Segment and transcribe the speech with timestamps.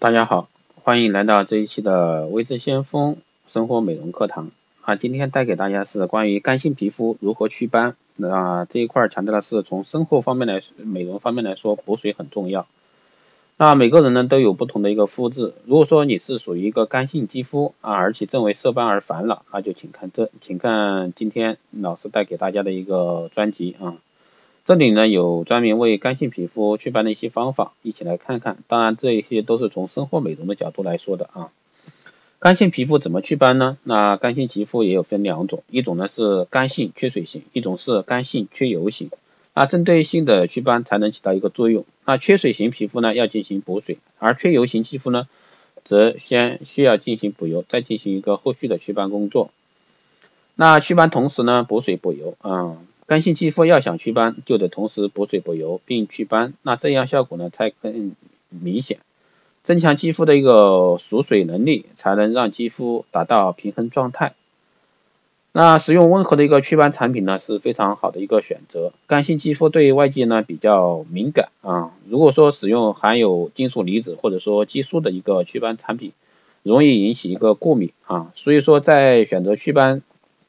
[0.00, 0.48] 大家好，
[0.84, 3.16] 欢迎来到这一期的微知先锋
[3.48, 4.94] 生活美容课堂啊。
[4.94, 12.68] 今天带给大家是关于干性皮肤如何祛斑那这一块强调的是从生活方面来美容方面来说，补水很重要。
[13.56, 23.96] 那每个人呢都有不同的一个肤质，如果说你是属于一个干性肌肤啊，而且正为色斑而烦恼，那就请看这，请看今天老师带给大家的一个专辑啊。
[24.68, 28.58] 这里呢有专门为干性皮肤祛斑的一些方法，一起来看看。
[28.68, 31.48] 当然这一些都是从生活美容的角度来说的啊。
[32.38, 33.78] 干性皮肤怎么祛斑呢？
[33.82, 39.10] 那干性皮肤也有分两种，一种呢是干性缺水型，一种是干性缺油型。
[39.54, 41.86] 那针对性的祛斑才能起到一个作用。
[42.04, 45.26] 那缺水型皮肤呢要进行补水，而缺油型肌肤呢
[45.86, 49.50] 则先需要进行补油，再进行一个后续的祛斑工作。
[50.56, 52.76] 那祛斑同时呢补水补油啊。
[53.08, 58.14] 干性肌肤要想祛斑，就得同时补水补油并祛斑，那这样效果呢才更
[58.50, 58.98] 明显。
[59.62, 64.34] 增强肌肤的一个锁水能力，才能让肌肤达到平衡状态。
[65.52, 68.92] 那使用温和的一个祛斑产品呢是非常好的一个选择。
[69.06, 76.12] 干性肌肤对外界呢比较敏感啊，如果说使用含有金属离子或者说激素的一个祛斑产品，
[76.62, 80.02] 容易引起一个过敏啊，所以说在选择祛斑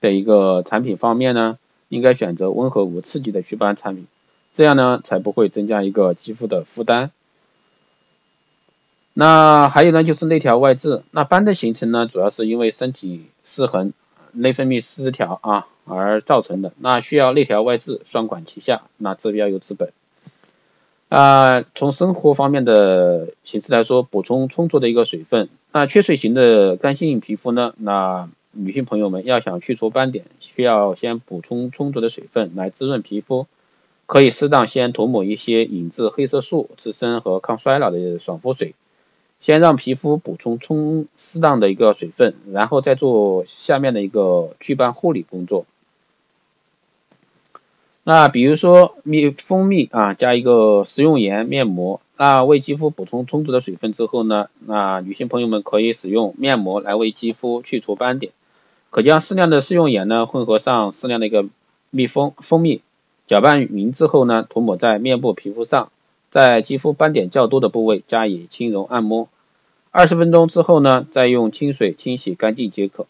[0.00, 1.56] 的一个产品方面呢。
[1.90, 4.06] 应该选择温和无刺激的祛斑产品，
[4.54, 7.10] 这样呢才不会增加一个肌肤的负担。
[9.12, 13.92] 那还有呢就是内调外治，那斑的形成呢主要是因为身体失衡、
[14.32, 19.92] 内分泌失调啊而造成的，那需要内调外治，双管齐下，那治标又治本。
[21.08, 25.48] 啊，从生活方面的形式来说，补充充足的一个水分。
[25.72, 33.46] 那缺水型的干性皮肤呢，那女性朋友们要想去除斑点，需要先补充充足的水分来滋润皮肤。
[34.06, 38.74] 可以适当先涂抹一些引致黑色素滋生和抗衰老的爽肤水，
[39.38, 45.64] 先让皮肤补充充适当的一个水分，然后再做下面的一个祛斑护理工作。
[48.02, 52.00] 那比如说蜜蜂蜜啊，加一个食用盐面膜。
[52.16, 58.32] 那为肌肤补充充足的水分之后呢，那女性朋友们可以使用面膜来为肌肤去除斑点。
[58.90, 61.46] 可将适量的食用盐呢混合上适量的一个
[61.90, 62.82] 蜜蜂蜂蜜，
[63.26, 65.90] 搅拌匀之后呢，涂抹在面部皮肤上，
[66.30, 69.28] 在肌肤斑点较多的部位加以轻柔按摩。
[69.92, 73.06] 二十分钟之后呢，再用清水清洗干净即可。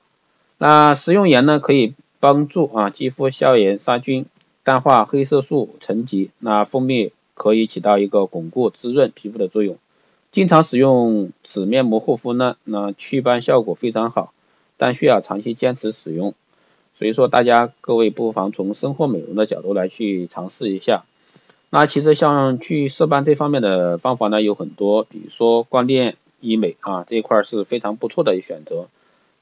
[0.56, 4.26] 那食用盐呢，可以帮助啊肌肤消炎杀菌，
[4.64, 6.30] 淡化黑色素沉积。
[6.38, 9.78] 那蜂蜜可以起到一个巩固滋润皮肤的作用。
[10.30, 14.32] 经常使用此面膜护肤呢，那祛斑效果非常好。
[14.80, 16.32] 但需要长期坚持使用，
[16.98, 21.02] 所以说大家各位不妨从生活美容的角度来去尝试一下。
[21.68, 28.88] 那其实像去色斑这方面的方法呢有很多，比如说光电医美啊这一块是非常不错的一选择。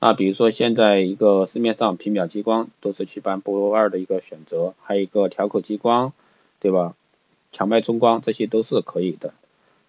[0.00, 6.12] 那比如说现在一个市面上皮秒激光都是祛斑不二的一个选择，还有一个调口激光，
[6.58, 6.94] 对吧？
[7.52, 9.32] 强脉冲光这些都是可以的。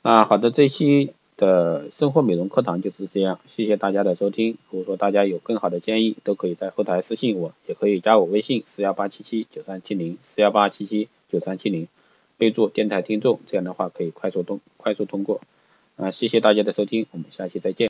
[0.04, 1.14] 那好的，这期。
[1.40, 4.58] 的生活美容课堂就是这样，谢谢大家的收听。
[4.70, 11.88] 如果说大家有更好的建议，都可以在后台私信我，也可以加我微信四幺八七七九三七零四幺八七七九三七零，
[12.38, 15.40] 备注电台听众，这样的话可以快速通快速通过。
[15.96, 17.88] 啊，谢谢大家的收听，我们下期再见。